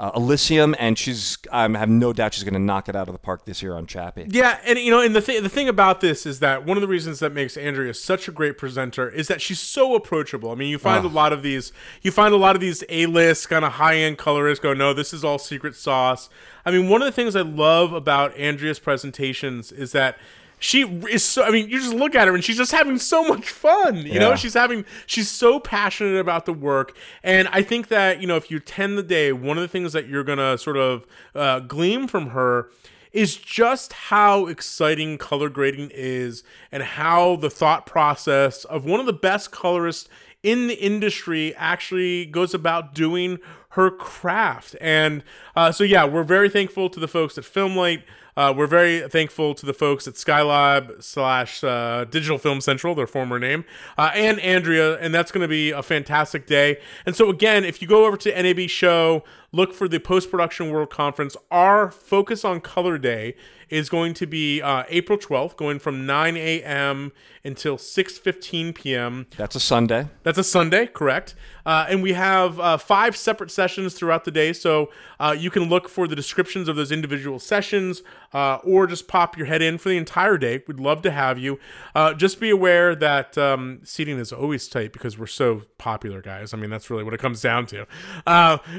uh, 0.00 0.10
Elysium, 0.16 0.74
and 0.78 0.98
she's 0.98 1.36
I 1.52 1.68
have 1.68 1.90
no 1.90 2.14
doubt 2.14 2.32
she's 2.32 2.42
going 2.42 2.54
to 2.54 2.58
knock 2.58 2.88
it 2.88 2.96
out 2.96 3.06
of 3.06 3.12
the 3.12 3.18
park 3.18 3.44
this 3.44 3.62
year 3.62 3.74
on 3.74 3.86
Chappie. 3.86 4.26
Yeah, 4.30 4.58
and 4.64 4.78
you 4.78 4.90
know, 4.90 5.02
and 5.02 5.14
the 5.14 5.20
thing 5.20 5.42
the 5.42 5.50
thing 5.50 5.68
about 5.68 6.00
this 6.00 6.24
is 6.24 6.40
that 6.40 6.64
one 6.64 6.78
of 6.78 6.80
the 6.80 6.88
reasons 6.88 7.18
that 7.18 7.32
makes 7.34 7.54
Andrea 7.54 7.92
such 7.92 8.26
a 8.26 8.32
great 8.32 8.56
presenter 8.56 9.10
is 9.10 9.28
that 9.28 9.42
she's 9.42 9.60
so 9.60 9.94
approachable. 9.94 10.50
I 10.50 10.54
mean, 10.54 10.70
you 10.70 10.78
find 10.78 11.04
a 11.04 11.08
lot 11.08 11.34
of 11.34 11.42
these 11.42 11.70
you 12.00 12.10
find 12.10 12.32
a 12.32 12.38
lot 12.38 12.56
of 12.56 12.62
these 12.62 12.82
A 12.88 13.04
list 13.04 13.50
kind 13.50 13.62
of 13.62 13.72
high 13.72 13.96
end 13.96 14.16
colorists 14.16 14.62
go, 14.62 14.72
no, 14.72 14.94
this 14.94 15.12
is 15.12 15.22
all 15.22 15.38
secret 15.38 15.76
sauce. 15.76 16.30
I 16.64 16.70
mean, 16.70 16.88
one 16.88 17.02
of 17.02 17.06
the 17.06 17.12
things 17.12 17.36
I 17.36 17.42
love 17.42 17.92
about 17.92 18.34
Andrea's 18.38 18.78
presentations 18.78 19.70
is 19.70 19.92
that 19.92 20.16
she 20.60 20.82
is 21.10 21.24
so 21.24 21.42
i 21.42 21.50
mean 21.50 21.68
you 21.68 21.80
just 21.80 21.94
look 21.94 22.14
at 22.14 22.28
her 22.28 22.34
and 22.34 22.44
she's 22.44 22.58
just 22.58 22.70
having 22.70 22.98
so 22.98 23.24
much 23.24 23.48
fun 23.48 23.96
you 23.96 24.12
yeah. 24.12 24.20
know 24.20 24.36
she's 24.36 24.54
having 24.54 24.84
she's 25.06 25.28
so 25.28 25.58
passionate 25.58 26.18
about 26.18 26.46
the 26.46 26.52
work. 26.52 26.96
And 27.24 27.48
i 27.48 27.62
think 27.62 27.88
that 27.88 28.20
you 28.20 28.28
know 28.28 28.36
if 28.36 28.50
you 28.50 28.58
attend 28.58 28.96
the 28.96 29.02
day 29.02 29.32
one 29.32 29.56
of 29.56 29.62
the 29.62 29.68
things 29.68 29.92
that 29.94 30.06
you're 30.06 30.22
gonna 30.22 30.56
sort 30.58 30.76
of 30.76 31.06
uh, 31.34 31.60
glean 31.60 32.06
from 32.06 32.28
her 32.28 32.70
is 33.12 33.36
just 33.36 33.92
how 33.92 34.46
exciting 34.46 35.18
color 35.18 35.48
grading 35.48 35.90
is 35.92 36.44
and 36.70 36.82
how 36.82 37.36
the 37.36 37.50
thought 37.50 37.86
process 37.86 38.64
of 38.66 38.84
one 38.84 39.00
of 39.00 39.06
the 39.06 39.12
best 39.12 39.50
colorists 39.50 40.08
in 40.42 40.68
the 40.68 40.74
industry 40.74 41.54
actually 41.56 42.26
goes 42.26 42.54
about 42.54 42.94
doing 42.94 43.38
her 43.70 43.90
craft. 43.90 44.76
And 44.80 45.24
uh, 45.56 45.72
so 45.72 45.84
yeah 45.84 46.04
we're 46.04 46.22
very 46.22 46.50
thankful 46.50 46.90
to 46.90 47.00
the 47.00 47.08
folks 47.08 47.38
at 47.38 47.44
filmlight 47.44 48.02
uh, 48.40 48.50
we're 48.50 48.66
very 48.66 49.06
thankful 49.06 49.54
to 49.54 49.66
the 49.66 49.74
folks 49.74 50.08
at 50.08 50.14
Skylab 50.14 51.02
slash 51.02 51.62
uh, 51.62 52.06
Digital 52.06 52.38
Film 52.38 52.62
Central, 52.62 52.94
their 52.94 53.06
former 53.06 53.38
name, 53.38 53.66
uh, 53.98 54.12
and 54.14 54.40
Andrea, 54.40 54.96
and 54.98 55.12
that's 55.14 55.30
going 55.30 55.42
to 55.42 55.48
be 55.48 55.72
a 55.72 55.82
fantastic 55.82 56.46
day. 56.46 56.78
And 57.04 57.14
so 57.14 57.28
again, 57.28 57.66
if 57.66 57.82
you 57.82 57.88
go 57.88 58.06
over 58.06 58.16
to 58.16 58.42
NAB 58.42 58.60
Show, 58.70 59.24
look 59.52 59.72
for 59.72 59.88
the 59.88 59.98
Post 59.98 60.30
Production 60.30 60.70
World 60.70 60.90
Conference. 60.90 61.36
Our 61.50 61.90
focus 61.90 62.44
on 62.44 62.60
Color 62.60 62.98
Day 62.98 63.34
is 63.70 63.88
going 63.88 64.12
to 64.14 64.26
be 64.26 64.60
uh, 64.60 64.82
April 64.88 65.16
12th, 65.16 65.56
going 65.56 65.78
from 65.78 66.04
9 66.04 66.36
a.m. 66.36 67.12
until 67.44 67.78
6:15 67.78 68.74
p.m. 68.74 69.26
That's 69.36 69.54
a 69.54 69.60
Sunday. 69.60 70.08
That's 70.24 70.38
a 70.38 70.44
Sunday, 70.44 70.86
correct? 70.86 71.34
Uh, 71.64 71.86
and 71.88 72.02
we 72.02 72.12
have 72.14 72.58
uh, 72.58 72.76
five 72.76 73.16
separate 73.16 73.50
sessions 73.50 73.94
throughout 73.94 74.24
the 74.24 74.30
day, 74.30 74.52
so 74.52 74.90
uh, 75.20 75.34
you 75.38 75.50
can 75.50 75.64
look 75.64 75.88
for 75.88 76.08
the 76.08 76.16
descriptions 76.16 76.68
of 76.68 76.74
those 76.74 76.90
individual 76.90 77.38
sessions, 77.38 78.02
uh, 78.32 78.56
or 78.64 78.86
just 78.86 79.06
pop 79.06 79.36
your 79.36 79.46
head 79.46 79.62
in 79.62 79.78
for 79.78 79.88
the 79.88 79.96
entire 79.96 80.36
day. 80.36 80.62
We'd 80.66 80.80
love 80.80 81.02
to 81.02 81.10
have 81.10 81.38
you. 81.38 81.60
Uh, 81.94 82.14
just 82.14 82.40
be 82.40 82.50
aware 82.50 82.94
that 82.96 83.38
um, 83.38 83.80
seating 83.84 84.18
is 84.18 84.32
always 84.32 84.66
tight 84.68 84.92
because 84.92 85.18
we're 85.18 85.26
so 85.26 85.62
popular, 85.78 86.20
guys. 86.20 86.52
I 86.52 86.56
mean, 86.56 86.70
that's 86.70 86.90
really 86.90 87.04
what 87.04 87.14
it 87.14 87.20
comes 87.20 87.40
down 87.40 87.66
to. 87.66 87.86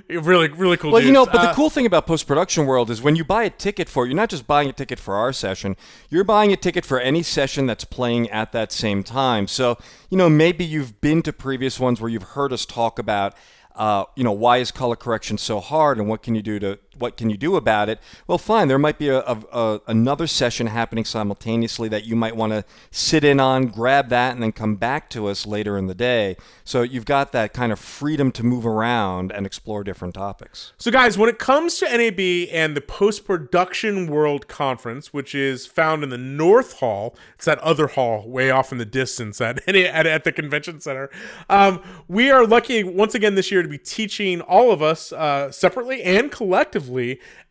really, 0.10 0.50
really 0.62 0.78
cool. 0.78 0.92
Well, 0.92 1.02
you 1.02 1.12
know, 1.12 1.26
but 1.26 1.42
the 1.42 1.54
cool 1.54 1.70
thing 1.70 1.86
about 1.86 2.08
post 2.08 2.28
production 2.28 2.66
world 2.66 2.90
is 2.90 3.02
when 3.02 3.16
you 3.16 3.26
buy 3.26 3.44
a 3.44 3.50
ticket 3.50 3.90
for 3.90 4.06
it, 4.06 4.10
you're 4.10 4.16
not 4.16 4.30
just 4.30 4.48
buying 4.48 4.70
a 4.70 4.74
ticket 4.74 5.00
for 5.00 5.16
our 5.16 5.34
session. 5.34 5.76
You're 6.10 6.24
buying 6.24 6.54
a 6.54 6.58
ticket 6.58 6.86
for 6.86 7.00
any 7.00 7.24
session 7.24 7.66
that's 7.66 7.84
playing 7.84 8.30
at 8.30 8.52
that 8.54 8.72
same 8.72 9.04
time. 9.04 9.48
So, 9.48 9.78
you 10.10 10.18
know, 10.18 10.30
maybe 10.30 10.64
you've 10.64 11.02
been 11.02 11.22
to 11.24 11.34
previous 11.34 11.80
ones 11.80 12.00
where 12.00 12.10
you've 12.10 12.24
heard 12.24 12.54
us 12.54 12.66
talk 12.66 13.00
about 13.00 13.36
uh, 13.76 14.06
you 14.16 14.24
know, 14.24 14.32
why 14.32 14.58
is 14.58 14.72
color 14.72 14.96
correction 14.96 15.38
so 15.38 15.60
hard, 15.60 15.98
and 15.98 16.08
what 16.08 16.22
can 16.22 16.36
you 16.36 16.42
do 16.42 16.60
to 16.60 16.78
what 16.98 17.18
can 17.18 17.30
you 17.30 17.38
do 17.38 17.56
about 17.56 17.90
it? 17.90 18.00
Well, 18.28 18.38
fine. 18.38 18.68
There 18.68 18.78
might 18.78 18.98
be 18.98 19.10
a, 19.10 19.20
a, 19.22 19.38
a 19.52 19.82
another 19.88 20.28
session 20.28 20.68
happening 20.68 21.06
simultaneously 21.06 21.88
that 21.90 22.06
you 22.06 22.16
might 22.16 22.36
want 22.36 22.52
to 22.52 22.66
sit 22.92 23.24
in 23.24 23.40
on, 23.40 23.68
grab 23.68 24.10
that, 24.10 24.34
and 24.34 24.44
then 24.44 24.52
come 24.52 24.76
back 24.76 25.10
to 25.12 25.28
us 25.28 25.46
later 25.46 25.78
in 25.78 25.88
the 25.88 25.96
day. 25.96 26.36
So 26.64 26.82
you've 26.82 27.06
got 27.06 27.32
that 27.32 27.54
kind 27.54 27.72
of 27.72 27.80
freedom 27.80 28.32
to 28.34 28.44
move 28.44 28.66
around 28.66 29.32
and 29.32 29.46
explore 29.46 29.84
different 29.84 30.14
topics. 30.14 30.74
So, 30.78 30.92
guys, 30.92 31.18
when 31.18 31.30
it 31.30 31.40
comes 31.40 31.78
to 31.78 31.86
NAB 31.86 32.50
and 32.52 32.76
the 32.76 32.82
Post 32.82 33.26
Production 33.26 34.08
World 34.08 34.48
Conference, 34.48 35.14
which 35.14 35.34
is 35.34 35.66
found 35.66 36.04
in 36.04 36.10
the 36.10 36.18
North 36.18 36.80
Hall, 36.80 37.16
it's 37.36 37.46
that 37.46 37.60
other 37.60 37.88
hall 37.88 38.28
way 38.30 38.52
off 38.52 38.72
in 38.72 38.78
the 38.78 38.86
distance 38.86 39.40
at 39.40 39.68
at, 39.68 40.06
at 40.06 40.24
the 40.24 40.32
convention 40.32 40.82
center. 40.82 41.10
Um, 41.50 41.82
we 42.08 42.30
are 42.30 42.46
lucky 42.46 42.84
once 42.84 43.16
again 43.16 43.36
this 43.36 43.50
year 43.52 43.62
to 43.62 43.70
be 43.70 43.78
teaching 43.78 44.42
all 44.42 44.72
of 44.72 44.82
us 44.82 45.14
uh, 45.14 45.52
separately 45.52 46.04
and 46.04 46.32
collectively 46.32 46.81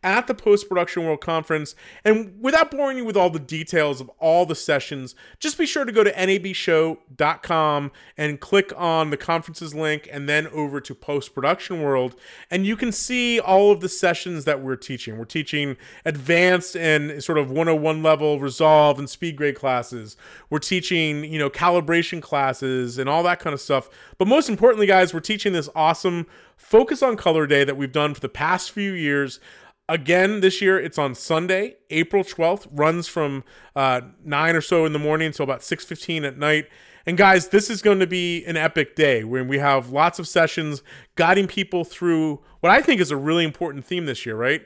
at 0.03 0.27
the 0.27 0.33
Post 0.33 0.67
Production 0.67 1.05
World 1.05 1.21
Conference. 1.21 1.75
And 2.03 2.35
without 2.41 2.71
boring 2.71 2.97
you 2.97 3.05
with 3.05 3.17
all 3.17 3.29
the 3.29 3.39
details 3.39 4.01
of 4.01 4.09
all 4.19 4.45
the 4.45 4.55
sessions, 4.55 5.15
just 5.39 5.57
be 5.57 5.65
sure 5.65 5.85
to 5.85 5.91
go 5.91 6.03
to 6.03 6.11
nabshow.com 6.11 7.91
and 8.17 8.39
click 8.39 8.73
on 8.75 9.09
the 9.09 9.17
conferences 9.17 9.73
link 9.73 10.09
and 10.11 10.27
then 10.27 10.47
over 10.47 10.81
to 10.81 10.95
Post 10.95 11.33
Production 11.33 11.81
World. 11.81 12.15
And 12.49 12.65
you 12.65 12.75
can 12.75 12.91
see 12.91 13.39
all 13.39 13.71
of 13.71 13.81
the 13.81 13.89
sessions 13.89 14.45
that 14.45 14.61
we're 14.61 14.75
teaching. 14.75 15.17
We're 15.17 15.25
teaching 15.25 15.77
advanced 16.05 16.75
and 16.75 17.23
sort 17.23 17.37
of 17.37 17.49
101 17.49 18.03
level 18.03 18.39
resolve 18.39 18.99
and 18.99 19.09
speed 19.09 19.35
grade 19.35 19.55
classes. 19.55 20.17
We're 20.49 20.59
teaching, 20.59 21.23
you 21.23 21.39
know, 21.39 21.49
calibration 21.49 22.21
classes 22.21 22.97
and 22.97 23.09
all 23.09 23.23
that 23.23 23.39
kind 23.39 23.53
of 23.53 23.61
stuff. 23.61 23.89
But 24.17 24.27
most 24.27 24.49
importantly, 24.49 24.87
guys, 24.87 25.13
we're 25.13 25.19
teaching 25.19 25.53
this 25.53 25.69
awesome 25.75 26.27
Focus 26.61 27.03
on 27.03 27.17
Color 27.17 27.47
Day 27.47 27.65
that 27.65 27.75
we've 27.75 27.91
done 27.91 28.13
for 28.13 28.21
the 28.21 28.29
past 28.29 28.71
few 28.71 28.93
years. 28.93 29.41
Again, 29.89 30.39
this 30.39 30.61
year 30.61 30.79
it's 30.79 30.97
on 30.97 31.15
Sunday, 31.15 31.75
April 31.89 32.23
12th, 32.23 32.67
runs 32.71 33.07
from 33.07 33.43
uh, 33.75 34.01
9 34.23 34.55
or 34.55 34.61
so 34.61 34.85
in 34.85 34.93
the 34.93 34.99
morning 34.99 35.27
until 35.27 35.43
about 35.43 35.59
6.15 35.61 36.25
at 36.25 36.37
night. 36.37 36.69
And 37.05 37.17
guys, 37.17 37.49
this 37.49 37.69
is 37.69 37.81
going 37.81 37.99
to 37.99 38.07
be 38.07 38.45
an 38.45 38.55
epic 38.55 38.95
day 38.95 39.25
when 39.25 39.49
we 39.49 39.57
have 39.57 39.89
lots 39.89 40.17
of 40.17 40.29
sessions 40.29 40.81
guiding 41.15 41.47
people 41.47 41.83
through 41.83 42.41
what 42.61 42.71
I 42.71 42.81
think 42.81 43.01
is 43.01 43.11
a 43.11 43.17
really 43.17 43.43
important 43.43 43.83
theme 43.83 44.05
this 44.05 44.25
year, 44.25 44.37
right? 44.37 44.61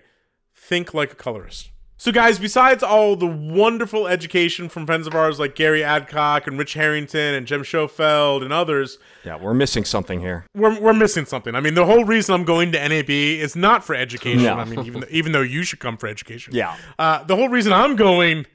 Think 0.54 0.94
like 0.94 1.14
a 1.14 1.16
colorist. 1.16 1.72
So, 1.98 2.12
guys, 2.12 2.40
besides 2.40 2.84
all 2.84 3.16
the 3.16 3.26
wonderful 3.26 4.06
education 4.08 4.68
from 4.68 4.86
friends 4.86 5.08
of 5.08 5.16
ours 5.16 5.40
like 5.40 5.56
Gary 5.56 5.82
Adcock 5.82 6.46
and 6.46 6.60
Rich 6.60 6.74
Harrington 6.74 7.34
and 7.34 7.48
Jim 7.48 7.64
Schofield 7.64 8.44
and 8.44 8.52
others, 8.52 8.98
yeah, 9.24 9.38
we're 9.38 9.54
missing 9.54 9.86
something 9.86 10.20
here. 10.20 10.46
We're, 10.54 10.78
we're 10.80 10.94
missing 10.94 11.26
something. 11.26 11.56
I 11.56 11.62
mean, 11.62 11.74
the 11.74 11.86
whole 11.86 12.04
reason 12.04 12.36
I'm 12.36 12.44
going 12.44 12.74
to 12.74 12.90
NAB 12.90 13.10
is 13.10 13.56
not 13.56 13.84
for 13.86 13.96
education. 13.96 14.44
No. 14.44 14.56
I 14.56 14.66
mean, 14.66 14.86
even 14.86 15.02
though, 15.02 15.08
even 15.10 15.32
though 15.32 15.42
you 15.42 15.64
should 15.64 15.80
come 15.80 15.96
for 15.96 16.08
education. 16.08 16.54
Yeah. 16.54 16.76
Uh, 17.00 17.24
the 17.24 17.36
whole 17.38 17.50
reason 17.50 17.72
I'm 17.72 17.96
going 17.96 18.46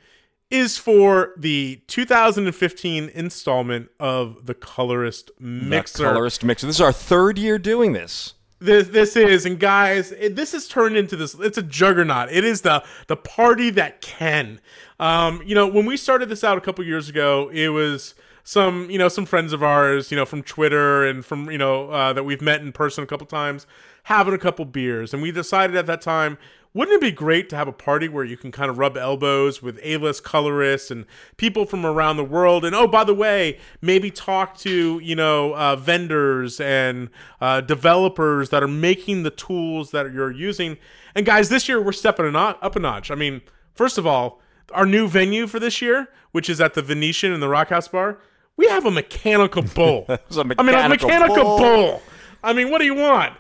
is 0.50 0.76
for 0.76 1.32
the 1.38 1.80
2015 1.86 3.08
installment 3.14 3.88
of 3.98 4.44
the 4.46 4.54
Colorist 4.54 5.30
Mixer. 5.38 6.04
The 6.04 6.10
Colorist 6.10 6.44
Mixer. 6.44 6.66
This 6.66 6.76
is 6.76 6.80
our 6.82 6.92
third 6.92 7.38
year 7.38 7.58
doing 7.58 7.94
this 7.94 8.34
this 8.60 8.88
this 8.88 9.16
is 9.16 9.46
and 9.46 9.58
guys 9.58 10.12
it, 10.12 10.36
this 10.36 10.52
has 10.52 10.68
turned 10.68 10.96
into 10.96 11.16
this 11.16 11.34
it's 11.34 11.58
a 11.58 11.62
juggernaut. 11.62 12.30
It 12.30 12.44
is 12.44 12.62
the 12.62 12.84
the 13.06 13.16
party 13.16 13.70
that 13.70 14.00
can. 14.00 14.60
Um 14.98 15.42
you 15.44 15.54
know 15.54 15.66
when 15.66 15.86
we 15.86 15.96
started 15.96 16.28
this 16.28 16.44
out 16.44 16.58
a 16.58 16.60
couple 16.60 16.84
years 16.84 17.08
ago 17.08 17.50
it 17.52 17.70
was 17.70 18.14
some 18.44 18.90
you 18.90 18.98
know 18.98 19.08
some 19.08 19.26
friends 19.26 19.52
of 19.52 19.62
ours 19.62 20.10
you 20.10 20.16
know 20.16 20.24
from 20.24 20.42
twitter 20.42 21.04
and 21.06 21.24
from 21.24 21.50
you 21.50 21.58
know 21.58 21.90
uh, 21.90 22.12
that 22.12 22.24
we've 22.24 22.40
met 22.40 22.60
in 22.60 22.72
person 22.72 23.04
a 23.04 23.06
couple 23.06 23.26
times 23.26 23.66
having 24.10 24.34
a 24.34 24.38
couple 24.38 24.64
beers 24.64 25.14
and 25.14 25.22
we 25.22 25.30
decided 25.30 25.76
at 25.76 25.86
that 25.86 26.00
time 26.00 26.36
wouldn't 26.72 26.94
it 26.94 27.00
be 27.00 27.10
great 27.10 27.48
to 27.50 27.56
have 27.56 27.66
a 27.66 27.72
party 27.72 28.08
where 28.08 28.24
you 28.24 28.36
can 28.36 28.52
kind 28.52 28.70
of 28.70 28.78
rub 28.78 28.96
elbows 28.96 29.60
with 29.60 29.80
A-list 29.82 30.22
colorists 30.22 30.90
and 30.90 31.04
people 31.36 31.66
from 31.66 31.84
around 31.84 32.16
the 32.16 32.24
world? 32.24 32.64
And 32.64 32.76
oh, 32.76 32.86
by 32.86 33.02
the 33.02 33.14
way, 33.14 33.58
maybe 33.80 34.10
talk 34.10 34.56
to 34.58 35.00
you 35.00 35.16
know 35.16 35.54
uh, 35.54 35.74
vendors 35.74 36.60
and 36.60 37.10
uh, 37.40 37.60
developers 37.60 38.50
that 38.50 38.62
are 38.62 38.68
making 38.68 39.24
the 39.24 39.30
tools 39.30 39.90
that 39.90 40.12
you're 40.12 40.30
using. 40.30 40.76
And 41.14 41.26
guys, 41.26 41.48
this 41.48 41.68
year 41.68 41.82
we're 41.82 41.90
stepping 41.90 42.36
up 42.36 42.76
a 42.76 42.78
notch. 42.78 43.10
I 43.10 43.16
mean, 43.16 43.40
first 43.74 43.98
of 43.98 44.06
all, 44.06 44.40
our 44.72 44.86
new 44.86 45.08
venue 45.08 45.48
for 45.48 45.58
this 45.58 45.82
year, 45.82 46.08
which 46.30 46.48
is 46.48 46.60
at 46.60 46.74
the 46.74 46.82
Venetian 46.82 47.32
in 47.32 47.40
the 47.40 47.48
Rock 47.48 47.70
House 47.70 47.88
Bar, 47.88 48.18
we 48.56 48.68
have 48.68 48.86
a 48.86 48.92
mechanical 48.92 49.62
bull. 49.62 50.04
a 50.08 50.20
I 50.36 50.42
mean, 50.44 50.54
a 50.56 50.62
mechanical 50.62 51.08
mechanical 51.08 51.44
bull. 51.44 51.58
bull. 51.58 52.02
I 52.44 52.52
mean, 52.52 52.70
what 52.70 52.78
do 52.78 52.84
you 52.84 52.94
want? 52.94 53.34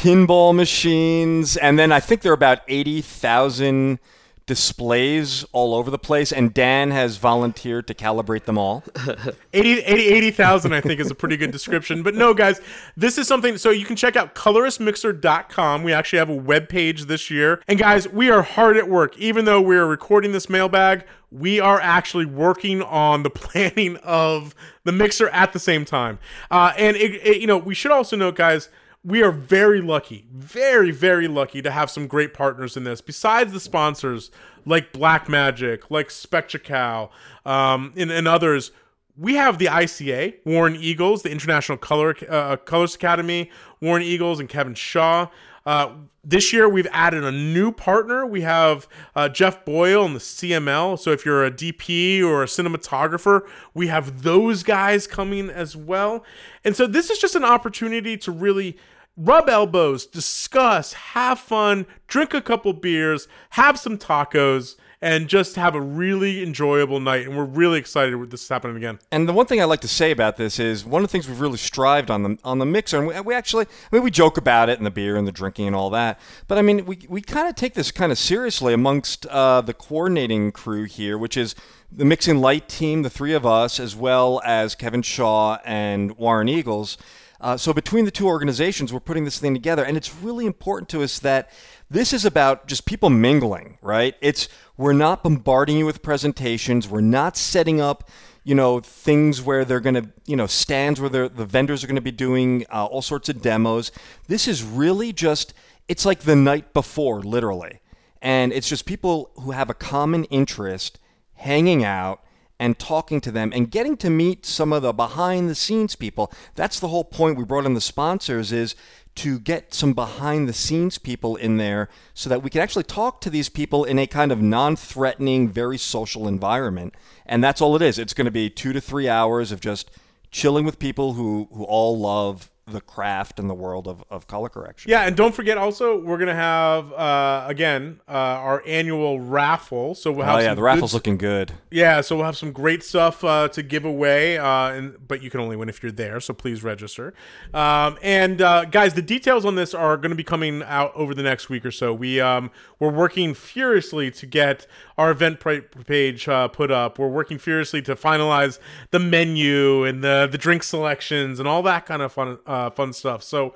Pinball 0.00 0.54
machines, 0.54 1.56
and 1.58 1.78
then 1.78 1.92
I 1.92 2.00
think 2.00 2.22
there 2.22 2.32
are 2.32 2.34
about 2.34 2.60
eighty 2.68 3.02
thousand 3.02 3.98
displays 4.46 5.44
all 5.52 5.74
over 5.76 5.92
the 5.92 5.98
place. 5.98 6.32
And 6.32 6.52
Dan 6.52 6.90
has 6.90 7.18
volunteered 7.18 7.86
to 7.86 7.94
calibrate 7.94 8.46
them 8.46 8.58
all. 8.58 8.82
80 9.52 9.80
80 9.82 10.06
80,000 10.08 10.72
I 10.72 10.80
think 10.80 10.98
is 11.00 11.08
a 11.08 11.14
pretty 11.14 11.36
good 11.36 11.52
description. 11.52 12.02
But 12.02 12.16
no, 12.16 12.34
guys, 12.34 12.60
this 12.96 13.16
is 13.16 13.28
something 13.28 13.56
so 13.58 13.70
you 13.70 13.84
can 13.84 13.94
check 13.94 14.16
out 14.16 14.34
coloristmixer.com. 14.34 15.84
We 15.84 15.92
actually 15.92 16.18
have 16.18 16.30
a 16.30 16.34
web 16.34 16.68
page 16.68 17.04
this 17.04 17.30
year. 17.30 17.62
And 17.68 17.78
guys, 17.78 18.08
we 18.08 18.28
are 18.28 18.42
hard 18.42 18.76
at 18.76 18.88
work. 18.88 19.16
Even 19.18 19.44
though 19.44 19.60
we're 19.60 19.86
recording 19.86 20.32
this 20.32 20.48
mailbag, 20.48 21.04
we 21.30 21.60
are 21.60 21.78
actually 21.78 22.26
working 22.26 22.82
on 22.82 23.22
the 23.22 23.30
planning 23.44 23.98
of 23.98 24.56
the 24.82 24.90
mixer 24.90 25.28
at 25.28 25.52
the 25.52 25.60
same 25.60 25.84
time. 25.84 26.18
Uh, 26.50 26.72
and 26.76 26.96
it, 26.96 27.14
it- 27.24 27.40
you 27.40 27.46
know, 27.46 27.58
we 27.58 27.74
should 27.76 27.92
also 27.92 28.16
note, 28.16 28.34
guys, 28.34 28.68
we 29.02 29.22
are 29.22 29.30
very 29.30 29.80
lucky, 29.80 30.26
very, 30.32 30.90
very 30.90 31.26
lucky 31.26 31.62
to 31.62 31.70
have 31.70 31.90
some 31.90 32.06
great 32.06 32.34
partners 32.34 32.76
in 32.76 32.84
this. 32.84 33.00
Besides 33.00 33.52
the 33.52 33.60
sponsors 33.60 34.30
like 34.66 34.92
Black 34.92 35.28
Magic, 35.28 35.90
like 35.90 36.08
Spectracal, 36.08 37.10
um, 37.46 37.92
and, 37.96 38.10
and 38.10 38.28
others, 38.28 38.72
we 39.16 39.34
have 39.34 39.58
the 39.58 39.66
ICA, 39.66 40.34
Warren 40.44 40.76
Eagles, 40.76 41.22
the 41.22 41.30
International 41.30 41.78
Color 41.78 42.14
uh, 42.28 42.56
Colors 42.56 42.94
Academy, 42.94 43.50
Warren 43.80 44.02
Eagles, 44.02 44.38
and 44.38 44.48
Kevin 44.48 44.74
Shaw. 44.74 45.28
Uh, 45.66 45.92
this 46.22 46.52
year, 46.52 46.68
we've 46.68 46.86
added 46.90 47.24
a 47.24 47.32
new 47.32 47.72
partner. 47.72 48.26
We 48.26 48.42
have 48.42 48.86
uh, 49.14 49.28
Geoff 49.28 49.64
Boyle 49.64 50.04
and 50.04 50.14
the 50.14 50.20
CML. 50.20 50.98
So 50.98 51.12
if 51.12 51.24
you're 51.24 51.44
a 51.44 51.50
DP 51.50 52.22
or 52.22 52.42
a 52.42 52.46
cinematographer, 52.46 53.46
we 53.72 53.86
have 53.86 54.22
those 54.22 54.62
guys 54.62 55.06
coming 55.06 55.48
as 55.48 55.76
well. 55.76 56.24
And 56.64 56.76
so 56.76 56.86
this 56.86 57.08
is 57.08 57.18
just 57.18 57.34
an 57.34 57.44
opportunity 57.44 58.16
to 58.18 58.30
really 58.30 58.76
rub 59.20 59.48
elbows, 59.48 60.06
discuss, 60.06 60.94
have 60.94 61.38
fun, 61.38 61.86
drink 62.08 62.32
a 62.32 62.40
couple 62.40 62.72
beers, 62.72 63.28
have 63.50 63.78
some 63.78 63.98
tacos, 63.98 64.76
and 65.02 65.28
just 65.28 65.56
have 65.56 65.74
a 65.74 65.80
really 65.80 66.42
enjoyable 66.42 67.00
night. 67.00 67.26
And 67.26 67.36
we're 67.36 67.44
really 67.44 67.78
excited 67.78 68.16
with 68.16 68.30
this 68.30 68.48
happening 68.48 68.76
again. 68.76 68.98
And 69.10 69.28
the 69.28 69.32
one 69.32 69.46
thing 69.46 69.60
I 69.60 69.64
like 69.64 69.80
to 69.80 69.88
say 69.88 70.10
about 70.10 70.36
this 70.36 70.58
is 70.58 70.84
one 70.84 71.02
of 71.02 71.08
the 71.08 71.12
things 71.12 71.28
we've 71.28 71.40
really 71.40 71.58
strived 71.58 72.10
on 72.10 72.22
the 72.22 72.38
on 72.44 72.58
the 72.58 72.66
mixer, 72.66 72.98
and 72.98 73.06
we, 73.06 73.20
we 73.20 73.34
actually, 73.34 73.66
I 73.66 73.96
mean, 73.96 74.02
we 74.02 74.10
joke 74.10 74.36
about 74.36 74.68
it 74.68 74.78
and 74.78 74.86
the 74.86 74.90
beer 74.90 75.16
and 75.16 75.26
the 75.26 75.32
drinking 75.32 75.66
and 75.66 75.76
all 75.76 75.90
that, 75.90 76.20
but 76.48 76.58
I 76.58 76.62
mean, 76.62 76.84
we 76.86 77.00
we 77.08 77.20
kind 77.20 77.48
of 77.48 77.54
take 77.54 77.74
this 77.74 77.90
kind 77.90 78.12
of 78.12 78.18
seriously 78.18 78.74
amongst 78.74 79.26
uh, 79.26 79.60
the 79.60 79.74
coordinating 79.74 80.52
crew 80.52 80.84
here, 80.84 81.16
which 81.16 81.36
is 81.36 81.54
the 81.90 82.04
mixing 82.04 82.38
light 82.38 82.68
team, 82.68 83.02
the 83.02 83.10
three 83.10 83.32
of 83.32 83.44
us, 83.44 83.80
as 83.80 83.96
well 83.96 84.40
as 84.44 84.74
Kevin 84.74 85.02
Shaw 85.02 85.58
and 85.64 86.16
Warren 86.16 86.48
Eagles. 86.48 86.96
Uh, 87.40 87.56
so 87.56 87.72
between 87.72 88.04
the 88.04 88.10
two 88.10 88.26
organizations, 88.26 88.92
we're 88.92 89.00
putting 89.00 89.24
this 89.24 89.38
thing 89.38 89.54
together, 89.54 89.82
and 89.82 89.96
it's 89.96 90.14
really 90.16 90.44
important 90.44 90.88
to 90.90 91.02
us 91.02 91.18
that 91.20 91.50
this 91.90 92.12
is 92.12 92.24
about 92.24 92.66
just 92.66 92.84
people 92.84 93.08
mingling, 93.08 93.78
right? 93.80 94.14
It's 94.20 94.48
we're 94.76 94.92
not 94.92 95.22
bombarding 95.22 95.78
you 95.78 95.86
with 95.86 96.02
presentations. 96.02 96.86
We're 96.86 97.00
not 97.00 97.36
setting 97.36 97.80
up, 97.80 98.08
you 98.44 98.54
know, 98.54 98.80
things 98.80 99.40
where 99.42 99.64
they're 99.64 99.80
going 99.80 99.94
to, 99.94 100.08
you 100.26 100.36
know, 100.36 100.46
stands 100.46 101.00
where 101.00 101.08
the 101.10 101.46
vendors 101.46 101.82
are 101.82 101.86
going 101.86 101.96
to 101.96 102.02
be 102.02 102.12
doing 102.12 102.66
uh, 102.72 102.84
all 102.84 103.02
sorts 103.02 103.28
of 103.28 103.40
demos. 103.40 103.90
This 104.28 104.46
is 104.46 104.62
really 104.62 105.12
just, 105.12 105.54
it's 105.88 106.04
like 106.04 106.20
the 106.20 106.36
night 106.36 106.72
before, 106.72 107.20
literally. 107.22 107.80
And 108.22 108.52
it's 108.52 108.68
just 108.68 108.84
people 108.84 109.30
who 109.40 109.52
have 109.52 109.70
a 109.70 109.74
common 109.74 110.24
interest 110.24 110.98
hanging 111.34 111.82
out 111.84 112.22
and 112.60 112.78
talking 112.78 113.22
to 113.22 113.32
them 113.32 113.50
and 113.54 113.70
getting 113.70 113.96
to 113.96 114.10
meet 114.10 114.44
some 114.44 114.70
of 114.70 114.82
the 114.82 114.92
behind 114.92 115.48
the 115.48 115.54
scenes 115.54 115.96
people. 115.96 116.30
That's 116.54 116.78
the 116.78 116.88
whole 116.88 117.04
point 117.04 117.38
we 117.38 117.44
brought 117.44 117.64
in 117.64 117.72
the 117.72 117.80
sponsors 117.80 118.52
is 118.52 118.76
to 119.16 119.40
get 119.40 119.72
some 119.72 119.94
behind 119.94 120.46
the 120.46 120.52
scenes 120.52 120.98
people 120.98 121.36
in 121.36 121.56
there 121.56 121.88
so 122.12 122.28
that 122.28 122.42
we 122.42 122.50
can 122.50 122.60
actually 122.60 122.84
talk 122.84 123.22
to 123.22 123.30
these 123.30 123.48
people 123.48 123.84
in 123.84 123.98
a 123.98 124.06
kind 124.06 124.30
of 124.30 124.42
non-threatening, 124.42 125.48
very 125.48 125.78
social 125.78 126.28
environment. 126.28 126.94
And 127.24 127.42
that's 127.42 127.62
all 127.62 127.74
it 127.76 127.82
is. 127.82 127.98
It's 127.98 128.14
going 128.14 128.26
to 128.26 128.30
be 128.30 128.50
2 128.50 128.74
to 128.74 128.80
3 128.80 129.08
hours 129.08 129.50
of 129.50 129.60
just 129.60 129.90
chilling 130.30 130.64
with 130.64 130.78
people 130.78 131.14
who 131.14 131.48
who 131.52 131.64
all 131.64 131.98
love 131.98 132.50
the 132.72 132.80
craft 132.80 133.38
and 133.38 133.48
the 133.50 133.54
world 133.54 133.86
of, 133.88 134.02
of 134.10 134.26
color 134.26 134.48
correction. 134.48 134.90
Yeah, 134.90 135.02
and 135.02 135.16
don't 135.16 135.34
forget 135.34 135.58
also 135.58 135.98
we're 136.00 136.18
gonna 136.18 136.34
have 136.34 136.92
uh, 136.92 137.44
again 137.46 138.00
uh, 138.08 138.12
our 138.12 138.62
annual 138.66 139.20
raffle. 139.20 139.94
So 139.94 140.12
we'll 140.12 140.26
have 140.26 140.36
Oh 140.36 140.38
yeah, 140.38 140.48
some 140.48 140.56
the 140.56 140.62
raffle's 140.62 140.92
good- 140.92 140.96
looking 140.96 141.16
good. 141.18 141.52
Yeah, 141.70 142.00
so 142.00 142.16
we'll 142.16 142.24
have 142.26 142.36
some 142.36 142.52
great 142.52 142.82
stuff 142.82 143.22
uh, 143.24 143.48
to 143.48 143.62
give 143.62 143.84
away, 143.84 144.38
uh, 144.38 144.70
and 144.70 144.96
but 145.06 145.22
you 145.22 145.30
can 145.30 145.40
only 145.40 145.56
win 145.56 145.68
if 145.68 145.82
you're 145.82 145.92
there. 145.92 146.20
So 146.20 146.34
please 146.34 146.62
register. 146.64 147.14
Um, 147.54 147.98
and 148.02 148.40
uh, 148.42 148.64
guys, 148.64 148.94
the 148.94 149.02
details 149.02 149.44
on 149.44 149.54
this 149.54 149.74
are 149.74 149.96
going 149.96 150.10
to 150.10 150.16
be 150.16 150.24
coming 150.24 150.62
out 150.64 150.92
over 150.94 151.14
the 151.14 151.22
next 151.22 151.48
week 151.48 151.64
or 151.64 151.70
so. 151.70 151.92
We 151.94 152.20
um, 152.20 152.50
we're 152.78 152.90
working 152.92 153.34
furiously 153.34 154.10
to 154.12 154.26
get 154.26 154.66
our 154.98 155.10
event 155.10 155.40
page 155.86 156.28
uh, 156.28 156.48
put 156.48 156.70
up. 156.70 156.98
We're 156.98 157.08
working 157.08 157.38
furiously 157.38 157.82
to 157.82 157.94
finalize 157.96 158.58
the 158.90 158.98
menu 158.98 159.84
and 159.84 160.02
the 160.04 160.28
the 160.30 160.38
drink 160.38 160.62
selections 160.62 161.38
and 161.38 161.48
all 161.48 161.62
that 161.62 161.86
kind 161.86 162.02
of 162.02 162.12
fun 162.12 162.38
uh, 162.66 162.70
fun 162.70 162.92
stuff. 162.92 163.22
So 163.22 163.54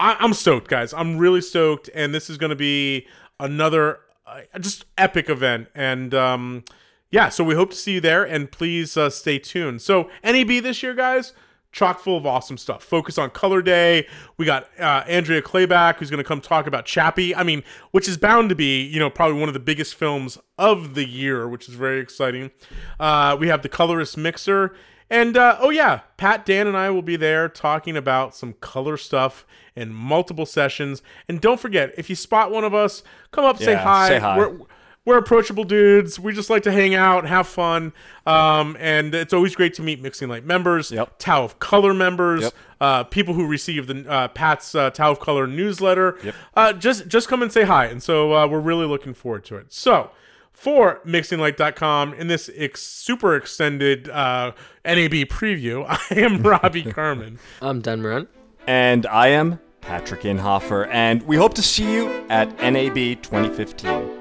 I- 0.00 0.16
I'm 0.20 0.34
stoked, 0.34 0.68
guys. 0.68 0.92
I'm 0.94 1.18
really 1.18 1.40
stoked, 1.40 1.90
and 1.94 2.14
this 2.14 2.28
is 2.30 2.38
going 2.38 2.50
to 2.50 2.56
be 2.56 3.06
another 3.40 4.00
uh, 4.26 4.40
just 4.60 4.84
epic 4.98 5.28
event. 5.28 5.68
And 5.74 6.14
um, 6.14 6.64
yeah, 7.10 7.28
so 7.28 7.44
we 7.44 7.54
hope 7.54 7.70
to 7.70 7.76
see 7.76 7.94
you 7.94 8.00
there, 8.00 8.24
and 8.24 8.50
please 8.50 8.96
uh, 8.96 9.10
stay 9.10 9.38
tuned. 9.38 9.82
So 9.82 10.10
NAB 10.24 10.48
this 10.62 10.82
year, 10.82 10.94
guys, 10.94 11.32
chock 11.72 12.00
full 12.00 12.16
of 12.16 12.26
awesome 12.26 12.56
stuff. 12.58 12.82
Focus 12.82 13.18
on 13.18 13.30
Color 13.30 13.62
Day. 13.62 14.06
We 14.38 14.46
got 14.46 14.68
uh, 14.80 15.04
Andrea 15.06 15.42
Chlebak, 15.42 15.96
who's 15.96 16.10
going 16.10 16.18
to 16.22 16.24
come 16.28 16.40
talk 16.40 16.66
about 16.66 16.86
Chappie. 16.86 17.34
I 17.34 17.42
mean, 17.42 17.62
which 17.90 18.08
is 18.08 18.16
bound 18.16 18.48
to 18.48 18.54
be, 18.54 18.82
you 18.82 18.98
know, 18.98 19.10
probably 19.10 19.38
one 19.38 19.48
of 19.48 19.54
the 19.54 19.60
biggest 19.60 19.94
films 19.94 20.38
of 20.58 20.94
the 20.94 21.06
year, 21.06 21.46
which 21.48 21.68
is 21.68 21.74
very 21.74 22.00
exciting. 22.00 22.50
Uh, 22.98 23.36
we 23.38 23.48
have 23.48 23.62
the 23.62 23.68
Colorist 23.68 24.16
Mixer. 24.16 24.74
And 25.08 25.36
uh, 25.36 25.56
oh 25.60 25.70
yeah, 25.70 26.00
Pat, 26.16 26.44
Dan, 26.44 26.66
and 26.66 26.76
I 26.76 26.90
will 26.90 27.02
be 27.02 27.16
there 27.16 27.48
talking 27.48 27.96
about 27.96 28.34
some 28.34 28.54
color 28.54 28.96
stuff 28.96 29.46
in 29.76 29.92
multiple 29.92 30.46
sessions. 30.46 31.00
And 31.28 31.40
don't 31.40 31.60
forget, 31.60 31.92
if 31.96 32.10
you 32.10 32.16
spot 32.16 32.50
one 32.50 32.64
of 32.64 32.74
us, 32.74 33.02
come 33.30 33.44
up, 33.44 33.58
say 33.58 33.74
hi. 33.74 34.08
say 34.08 34.18
hi. 34.18 34.36
We're, 34.36 34.58
we're 35.04 35.18
approachable 35.18 35.62
dudes. 35.62 36.18
We 36.18 36.32
just 36.32 36.50
like 36.50 36.64
to 36.64 36.72
hang 36.72 36.96
out, 36.96 37.24
have 37.26 37.46
fun, 37.46 37.92
um, 38.26 38.76
and 38.80 39.14
it's 39.14 39.32
always 39.32 39.54
great 39.54 39.74
to 39.74 39.82
meet 39.82 40.02
Mixing 40.02 40.28
Light 40.28 40.44
members, 40.44 40.90
Yep. 40.90 41.18
Tao 41.18 41.44
of 41.44 41.60
Color 41.60 41.94
members, 41.94 42.42
Yep. 42.42 42.54
uh, 42.80 43.04
people 43.04 43.34
who 43.34 43.46
receive 43.46 43.86
the 43.86 44.04
uh, 44.10 44.26
Pat's 44.26 44.74
uh, 44.74 44.90
Tao 44.90 45.12
of 45.12 45.20
Color 45.20 45.46
newsletter. 45.46 46.18
Yep. 46.24 46.34
Uh, 46.56 46.72
just 46.72 47.06
just 47.06 47.28
come 47.28 47.40
and 47.40 47.52
say 47.52 47.62
hi, 47.62 47.86
and 47.86 48.02
so 48.02 48.34
uh, 48.34 48.48
we're 48.48 48.58
really 48.58 48.86
looking 48.86 49.14
forward 49.14 49.44
to 49.44 49.56
it. 49.56 49.72
So. 49.72 50.10
For 50.56 51.00
mixinglight.com 51.04 52.14
in 52.14 52.28
this 52.28 52.48
ex- 52.56 52.82
super 52.82 53.36
extended 53.36 54.08
uh, 54.08 54.52
NAB 54.86 55.28
preview, 55.28 55.84
I 56.10 56.14
am 56.18 56.42
Robbie 56.42 56.82
Carmen. 56.92 57.38
I'm 57.60 57.82
Dan 57.82 58.00
Moran. 58.00 58.26
And 58.66 59.06
I 59.06 59.28
am 59.28 59.60
Patrick 59.82 60.22
Inhofer, 60.22 60.88
and 60.90 61.22
we 61.24 61.36
hope 61.36 61.52
to 61.54 61.62
see 61.62 61.92
you 61.92 62.08
at 62.30 62.48
NAB 62.58 63.22
2015. 63.22 64.15